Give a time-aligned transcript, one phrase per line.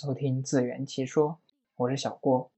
[0.00, 1.40] 收听自圆其说，
[1.74, 2.48] 我是小郭。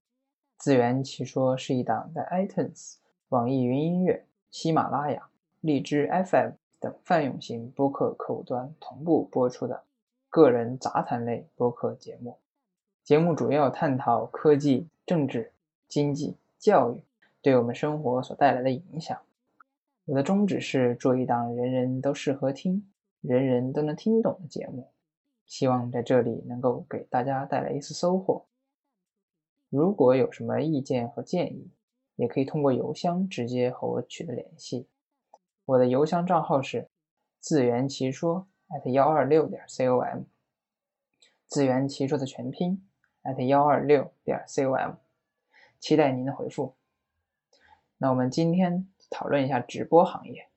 [0.58, 2.96] 自圆其说是一档在 iTunes、
[3.30, 5.30] 网易云音乐、喜马拉雅、
[5.62, 9.84] 荔枝 FM 等泛用型播客客户端同步播出的
[10.28, 12.36] 个人杂谈类播客节目。
[13.02, 15.50] 节目主要探讨科技、政治、
[15.88, 17.02] 经济、教育
[17.40, 19.18] 对我们生活所带来的影响。
[20.04, 22.86] 我的宗旨是做一档人人都适合听、
[23.22, 24.90] 人人都能听懂的节目。
[25.50, 28.46] 希望在这里能够给大家带来一丝收获。
[29.68, 31.72] 如果有什么意见和建议，
[32.14, 34.86] 也可以通过邮箱直接和我取得联系。
[35.64, 36.88] 我的邮箱账号是
[37.40, 40.22] 自圆其说 at 幺二六点 com，
[41.48, 42.86] 自圆其说的全拼
[43.24, 44.94] at 幺二六点 com，
[45.80, 46.76] 期待您的回复。
[47.98, 50.49] 那我们今天讨论一下直播行业。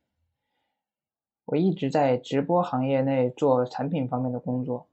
[1.45, 4.87] 我一直在直播行业内做产品方面的工作，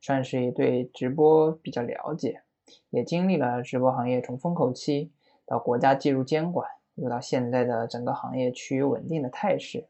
[0.00, 2.42] 算是对直播比较了解，
[2.90, 5.10] 也经历了直播行业从风口期
[5.44, 9.88] 到国家介入监管，又到现在的整个行业趋于稳定的态势。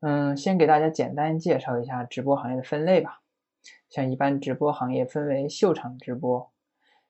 [0.00, 3.20] 嗯，先给大家简单介绍一下直播行业的分类吧。
[3.90, 6.50] 像一般直播行业分为秀场直播，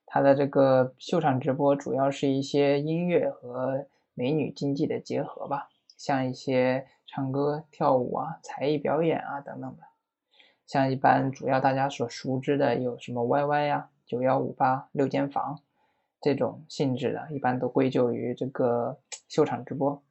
[0.05, 6.89] 它的这个秀场直播主要是一些音乐和美女经济的结合吧，像一些。
[7.15, 9.85] 唱歌、跳舞啊，才艺表演啊，等等的。
[10.67, 15.61] 像一般主要大家所熟知的有什么 YY 呀、九幺五八、六间房
[16.21, 18.99] 这种性质的，一般都归咎于这个
[19.29, 20.03] 秀场直播。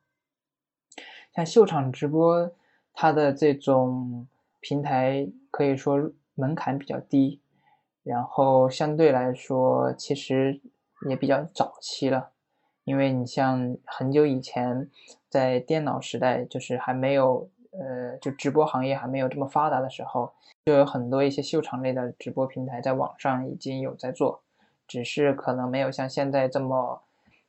[1.35, 2.49] 像秀场直播，
[2.93, 4.25] 它的这种
[4.61, 7.41] 平台可以说门槛比较低，
[8.03, 10.61] 然后相对来说其实
[11.09, 12.31] 也比较早期了。
[12.83, 14.89] 因为你像很久以前，
[15.29, 20.33] 在电脑时代，就是还没有呃，就直播行业还没有这么发达的时候，
[20.65, 24.43] 就有很多一些秀场类的直播平台在网上已经有在做，
[24.87, 27.01] 只是可能没有像现在这么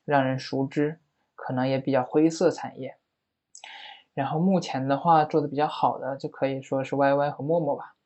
[0.04, 0.98] 让人熟知，
[1.34, 2.97] 可能也比较灰色产业。
[4.14, 7.97] 然后目前的话做的比较好的，就可以说是 YY 和陌陌吧。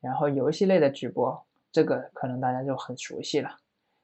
[0.00, 3.58] 然后游戏类的直播，这个可能大家就很熟悉了。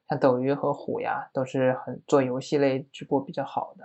[0.08, 3.84] 像斗鱼和虎牙都是很做游戏类直播比较好的，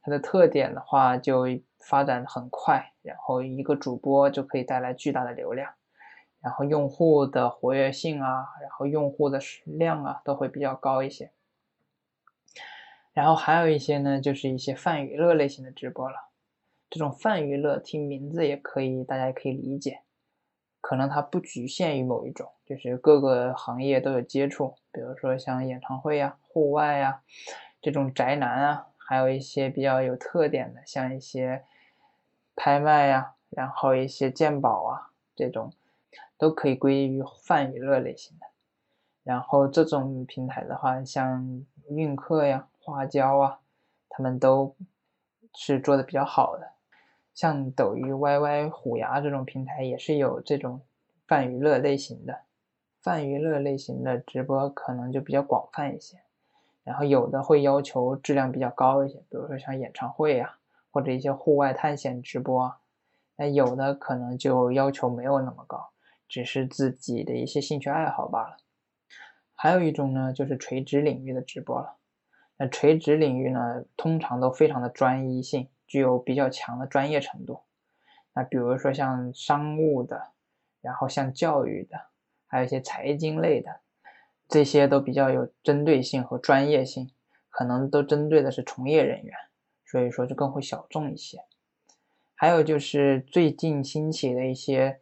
[0.00, 1.44] 它的特点的话就
[1.78, 5.74] 发展很快，然后一个主播就可以带来巨大的流量，
[6.40, 11.30] 然后用户的活跃性啊，然后用户的量啊都会比较高一些。
[13.12, 16.30] 然后还有一些呢，就是一些泛娱乐类型的直播了，
[16.88, 20.00] 这种泛娱乐听名字也可以，大家也可以理解。
[20.88, 27.22] 可能它不局限于某一种，就是各个行业都有接触，比如说像演唱会呀、户外呀
[27.82, 31.64] 这种宅男啊，还有一些比较有特点的，像一些
[32.54, 35.72] 拍卖呀，然后一些鉴宝啊这种，
[36.38, 38.46] 都可以归于泛娱乐类型的。
[39.24, 43.58] 然后这种平台的话，像映客呀、花椒啊，
[44.08, 44.76] 他们都
[45.52, 46.75] 是做的比较好的。
[47.36, 50.80] 像抖音、YY、虎牙这种平台也是有这种
[51.26, 52.40] 泛娱乐类型的，
[53.02, 56.16] 泛娱乐类型的直播可能就比较广泛一些，
[56.82, 60.56] 然后有的会要求质量比较高一些，比如说像演唱会呀，
[60.90, 62.74] 或者一些户外探险直播，
[63.36, 65.90] 那有的可能就要求没有那么高，
[66.26, 68.56] 只是自己的一些兴趣爱好罢了。
[69.54, 71.96] 还有一种呢，就是垂直领域的直播了，
[72.56, 75.68] 那垂直领域呢，通常都非常的专一性。
[75.86, 77.60] 具有比较强的专业程度，
[78.32, 80.32] 那比如说像商务的，
[80.80, 82.06] 然后像教育的，
[82.46, 83.80] 还有一些财经类的，
[84.48, 87.10] 这些都比较有针对性和专业性，
[87.50, 89.34] 可能都针对的是从业人员，
[89.84, 91.44] 所以说就更会小众一些。
[92.34, 95.00] 还有就是最近兴起的一些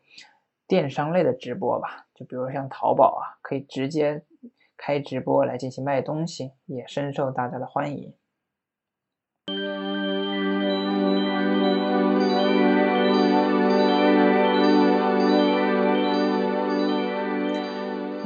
[0.66, 4.22] 电商类的直播吧，就比如像淘宝啊，可以直接
[4.76, 8.14] 开直播来进行卖东西，也深受大家的欢迎。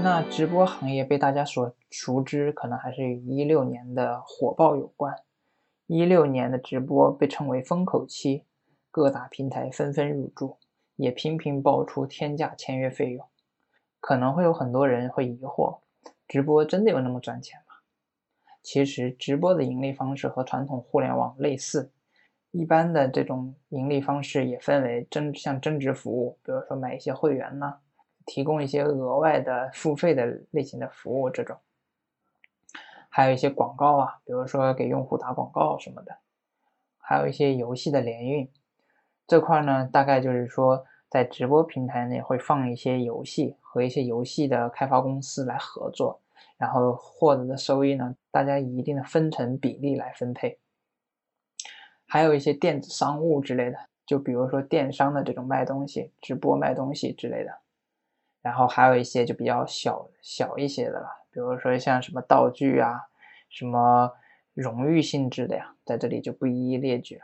[0.00, 5.12] 那直播行业被大家所熟知，可能还是与一六年的火爆有关。
[5.88, 8.44] 一六年的直播被称为风口期，
[8.92, 10.56] 各大平台纷纷入驻，
[10.94, 13.26] 也频频爆出天价签约费用。
[14.00, 15.80] 可能会有很多人会疑惑：
[16.28, 17.74] 直播真的有那么赚钱吗？
[18.62, 21.90] 其实，直播的盈利方式和传统互联网类似，
[22.52, 27.78] 一般的这种盈利方式也分为增像增值服务，比如说买一些会员呢。
[28.28, 31.56] 提供一些额外的付费的类型的服务，这种，
[33.08, 36.18] 还有一些广告啊，比如说给用户打广告什么的，
[36.98, 38.46] 还有一些游戏的联运，
[39.26, 46.20] 这块呢，大概就是说在直播平台内会放一些游戏，和一些游戏的开发公司来合作，
[46.58, 50.58] 然后获得的收益呢，大家以一定的分成比例来分配。
[52.06, 57.58] 还有一些电子商务之类的，就比如说电商的这种卖东西、直播卖东西之类的。
[58.42, 63.08] 然后还有一些就比较小小一些的了，比如说像什么道具啊，
[63.48, 64.12] 什么
[64.54, 67.22] 荣誉性质的呀，在这里就不一一列举了。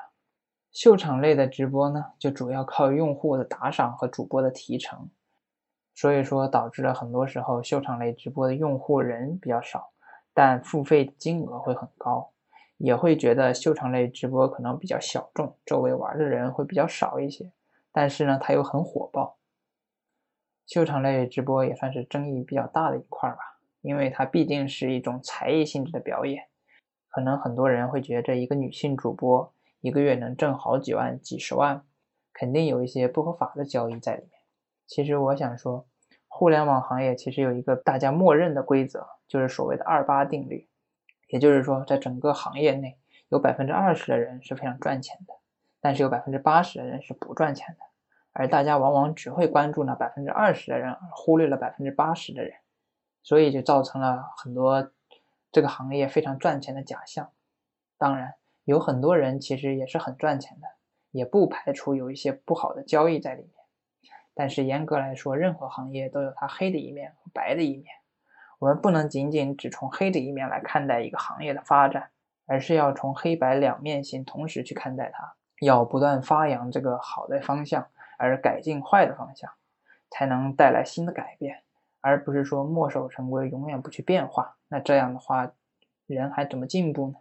[0.72, 5.08] 秀场类的直播呢，就主要靠用户的打赏和主播的提成，
[5.94, 9.92] 所以说导致了很多时候秀场类直播的用户人比较少，
[10.32, 12.30] 但付费金额会很高。
[12.76, 17.52] 也会觉得秀场类直播可能比较小众，周围玩的人会比较少一些，
[17.92, 19.36] 但是呢，它又很火爆。
[20.66, 26.44] 秀场类直播也算是争议比较大的一块吧，因为它毕竟是一种才艺性质的表演，
[27.10, 31.84] 可能很多人会觉着一个女性主播一个月能挣好几万、几十万，
[32.32, 34.30] 肯定有一些不合法的交易在里面。
[34.86, 35.86] 其实我想说，
[36.28, 40.66] 互联网行业其实有一个大家默认的规则，就是所谓的二八定律。
[41.28, 42.96] 也就是说，在整个行业内，
[43.28, 45.34] 有百分之二十的人是非常赚钱的，
[45.80, 47.80] 但是有百分之八十的人是不赚钱的，
[48.34, 52.52] 而大家往往只会关注那百分之二十的人，而忽略了百分之八十的人，
[53.22, 54.90] 所以就造成了很多
[55.52, 57.30] 这个行业非常赚钱的假象。
[57.96, 58.34] 当然，
[58.64, 60.66] 有很多人其实也是很赚钱的，
[61.12, 63.52] 也不排除有一些不好的交易在里面。
[64.34, 67.86] 但是严格来说，任何行业都有它黑的一面和白的一面。
[68.58, 72.10] 我们不能仅仅只从黑的一面来看待一个行业的发展，
[72.46, 77.86] 而是要从黑白两面性同时去看待它，要不断发扬这个好的方向，
[78.24, 79.50] 而改进坏的方向，
[80.10, 81.62] 才能带来新的改变，
[82.00, 84.56] 而不是说墨守成规，永远不去变化。
[84.68, 85.52] 那这样的话，
[86.06, 87.14] 人还怎么进步呢？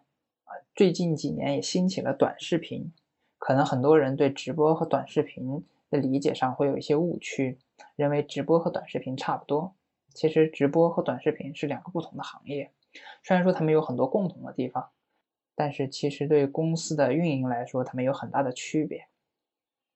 [0.46, 2.92] 啊，最近几年也兴起了短视频，
[3.38, 7.58] 可能很多人对直播和短视频的理解上会有一些误区，
[7.96, 9.76] 认为直播和短视频差不多。
[10.14, 12.72] 其实直播和短视频是两个不同的行业，
[13.24, 14.90] 虽然说他们有很多共同的地方，
[15.56, 19.08] 但是其实对公司的运营来说，他们有很大的区别。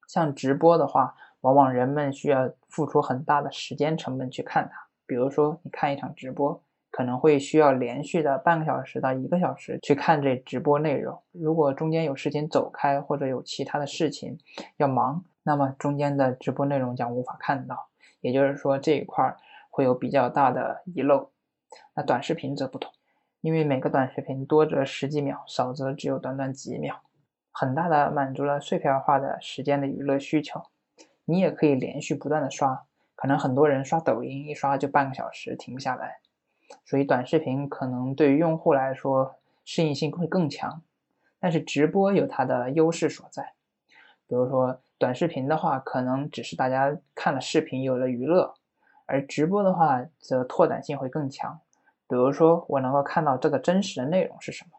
[0.08, 4.88] 像直播的话，往往人们需要付出很大的时间成本去看它。
[5.06, 11.22] 比如说，你看一场直播，可能会需要连续的半个小时到一个小时去看这直播内容。
[11.32, 14.40] 如果中间有事情走开，或者有其他的事情
[14.78, 17.90] 要忙，那么中间的直播内容将无法看到。
[18.22, 19.38] 也就是说，这一块。
[19.70, 21.30] 会有比较大的遗漏，
[21.94, 22.92] 那短视频则不同，
[23.42, 27.00] 因为每个短视频多则十几秒，少则只有短短几秒，
[27.60, 30.62] 很大的满足了碎片化的时间的娱乐需求。
[31.26, 36.20] 你也可以连续不断的刷，可能很多人刷抖音一刷就半个小时停不下来，
[36.86, 40.84] 所以短视频可能对于用户来说适应性会更强。
[41.40, 43.54] 但是直播有它的优势所在，
[44.28, 48.54] 比如说短视频的话，可能只是大家看了视频有了娱乐。
[49.08, 51.60] 而直播的话，则拓展性会更强。
[52.08, 54.78] 比如说，我能够看到这个真实的内容是什么，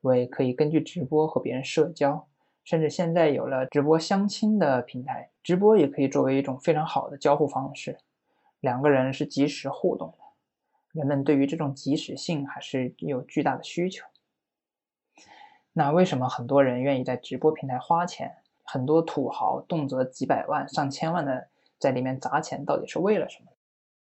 [0.00, 2.26] 我也可以根据直播和别人社交，
[2.64, 7.98] 甚至现在有了直播相亲的平台，直播也可以作为一种非常好的交互方式。
[8.60, 10.18] 两个人是即时互动的，
[10.92, 14.06] 人们对于这种即时性还是有巨大的需求。
[15.72, 18.34] 那为什么很多人愿意在直播平台花钱？
[18.64, 21.48] 很多土豪动辄几百万、上千万的
[21.78, 23.52] 在里面砸钱，到底是为了什么？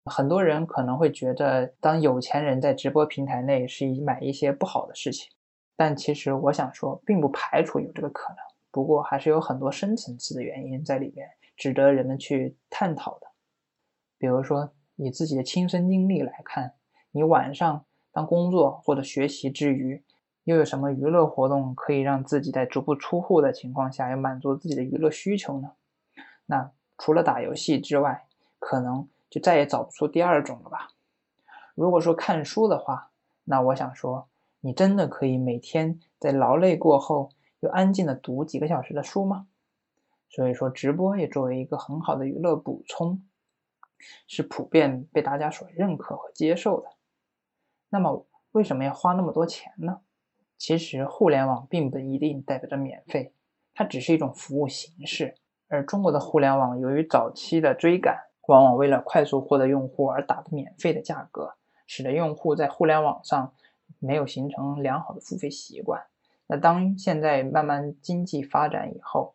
[0.05, 5.33] 很多人可能会觉得，当有钱人在直播平台内是买一些不好的事情，
[5.77, 8.39] 但其实我想说，并不排除有这个可能。
[8.71, 13.27] 不过，还是有很多深层次的原因在里面，值得人们去探讨的。
[14.19, 16.75] 比如说，以自己的亲身经历来看，
[17.11, 20.03] 你晚上当工作或者学习之余，
[20.45, 25.73] 又有什么娱乐活动可以让自己在足不出户的情况下，又满足自己的娱乐需求呢？
[26.47, 28.27] 那除了打游戏之外，
[28.59, 29.09] 可能。
[29.33, 30.91] 就再也找不出第二种了吧？
[31.75, 33.11] 如果说看书的话，
[33.45, 34.29] 那我想说，
[34.65, 39.49] 你真的可以每天在劳累过后，又安静的读几个小时的书吗？
[40.29, 43.25] 所以说，直播也作为一个很好的娱乐补充，
[44.29, 46.91] 是普遍被大家所认可和接受的。
[47.89, 50.01] 那么，为什么要花那么多钱呢？
[50.57, 53.35] 其实，互联网并不一定代表着免费，
[53.75, 55.35] 它只是一种服务形式。
[55.67, 58.17] 而中国的互联网由于早期的追赶，
[58.47, 61.57] 往往为了快速获得用户而打的免费的价格，
[61.89, 63.53] 使得用户在互联网上
[63.99, 66.03] 没有形成良好的付费习惯。
[66.47, 69.35] 那当现在慢慢经济发展以后，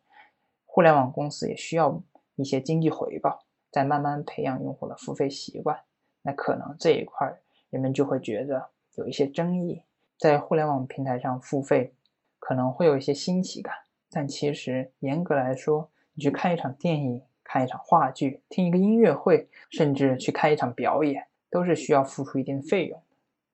[0.64, 2.02] 互联网公司也需要
[2.36, 5.78] 一些经济回报，在慢慢培养用户的付费习惯。
[6.22, 7.38] 那可能这一块
[7.70, 9.82] 人们就会觉得有一些争议，
[10.18, 11.94] 在互联网平台上付费
[12.38, 13.74] 可能会有一些新奇感，
[14.10, 17.22] 但其实严格来说，你去看一场电影。
[17.50, 23.02] 看一场话剧、听一个音乐会，甚至去看一场表演，都是需要付出一定费用。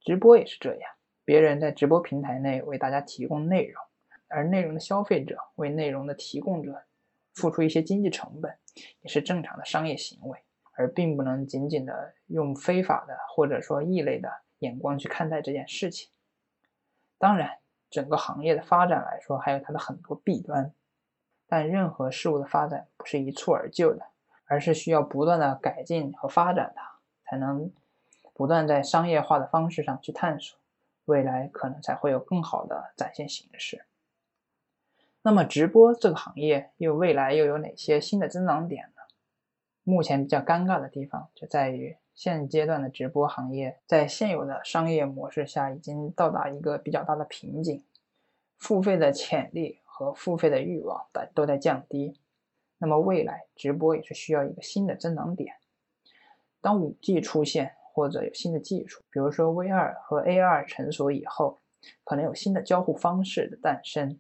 [0.01, 0.91] 直播也是这样，
[1.25, 3.83] 别人在直播平台内为大家提供内容，
[4.29, 6.83] 而内容的消费者为内容的提供者
[7.33, 8.57] 付出一些经济成本，
[9.01, 10.39] 也是正常的商业行为，
[10.73, 16.11] 而并不能仅仅的用非法的或者说异类的眼光去看待这件事情。
[17.19, 20.73] 当然，整个行业的发展来说，还有它的很多弊端。
[21.47, 24.07] 但任何事物的发展不是一蹴而就的，
[24.47, 27.71] 而是需要不断的改进和发展它，才能
[28.33, 30.59] 不断在商业化的方式上去探索，
[31.07, 33.85] 未来可能才会有更好的展现形式。
[35.23, 39.03] 那么，直播这个行业又未来又有哪些新的增长点呢？
[39.83, 47.83] 目前比较尴尬的地方就在于，现阶段的直播行业在现有的商业模式下已经到达一个比较大的瓶颈，
[48.59, 49.81] 付费的潜力。
[49.97, 52.19] 和付费的欲望在都在降低，
[52.79, 55.55] 那么未来直播也是需要一个新的增长点。
[56.61, 61.61] 当五 G 出现或者有新的技术，比如说 VR 和 AR 成熟以后，
[62.03, 64.19] 可能有新的交互方式的诞生。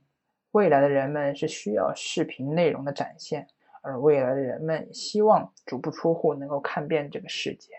[0.53, 3.49] 未来的人们是需要视频内容的展现，
[3.83, 7.75] 而未来的人们希望足不出户能够看遍这个世界。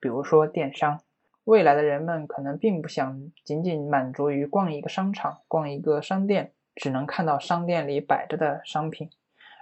[0.00, 1.00] 比如说电商，
[1.44, 6.52] 未来的人们可能并不想仅仅满足于逛一个商场、逛一个商店。
[6.80, 9.10] 只能看到商店里摆着的商品，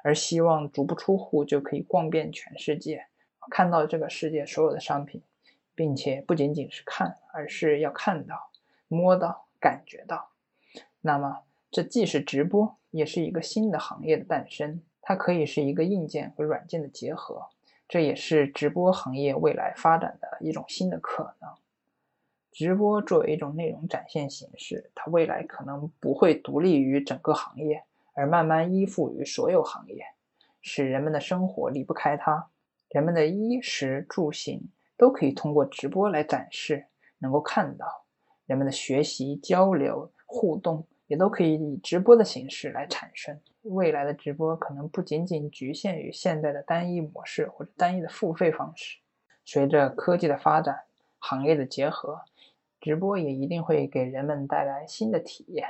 [0.04, 3.06] 而希望足不出户就可以逛遍全世界，
[3.50, 5.22] 看到这个世界所有的商品，
[5.76, 8.50] 并且不仅仅是看，而是要看到、
[8.88, 10.30] 摸到、感觉到。
[11.02, 14.82] 那么，这既是直播，也是一个新的行业的诞生。
[15.02, 17.46] 它可以是一个硬件和软件的结合，
[17.86, 21.50] 这也是直播行业未来发展的一种新的可能。
[22.50, 30.04] 直播作为一种内容展现形式，它未来可能不会独立于整个行业，而慢慢依附于所有行业，
[30.60, 32.48] 使人们的生活离不开它。
[32.88, 36.86] 人们的衣食住行都可以通过直播来展示，
[37.18, 37.86] 能够看到。
[38.46, 43.40] 人们的学习、交流、互动也都可以以直播的形式来产生。
[43.62, 48.98] 未来的直播可能不仅仅局限于现在的单一模式或者单一的付费方式。
[49.44, 50.84] 随着科技的发展，
[51.18, 52.20] 行业的结合。
[52.78, 55.66] 直播也一定会给人们带来新的体验。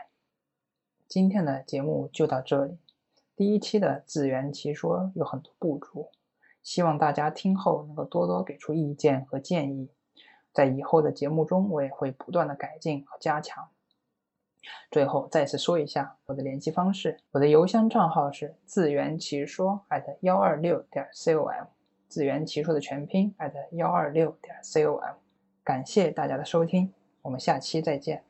[1.09, 2.76] 今天的节目就到这里。
[3.35, 6.11] 第一期的自圆其说有很多不足，
[6.66, 9.88] 希望大家听后能够多多给出意见和建议。
[10.52, 13.68] 在以后的节目中，我也会不断的改进和加强。
[14.90, 19.80] 最后再次说一下我的联系方式，我的邮箱账号是自圆其说
[20.23, 21.66] 幺二六点 com，
[22.08, 23.32] 自圆其说的全拼
[23.70, 25.14] 幺二六点 com。
[25.62, 26.92] 感谢大家的收听，
[27.23, 28.25] 我们下期再见。